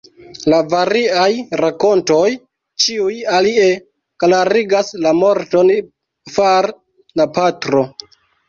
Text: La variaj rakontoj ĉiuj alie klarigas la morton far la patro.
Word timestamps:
La 0.51 0.59
variaj 0.69 1.25
rakontoj 1.61 2.29
ĉiuj 2.87 3.19
alie 3.41 3.67
klarigas 4.25 4.91
la 5.05 5.15
morton 5.21 5.71
far 6.39 6.73
la 7.23 7.33
patro. 7.39 7.87